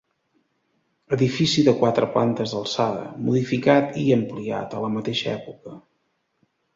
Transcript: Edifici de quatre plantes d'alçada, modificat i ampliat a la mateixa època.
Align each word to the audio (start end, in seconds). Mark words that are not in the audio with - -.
Edifici 1.17 1.65
de 1.67 1.73
quatre 1.81 2.07
plantes 2.15 2.55
d'alçada, 2.55 3.03
modificat 3.27 3.93
i 4.05 4.07
ampliat 4.17 4.73
a 4.79 4.81
la 4.85 4.89
mateixa 4.95 5.29
època. 5.41 5.75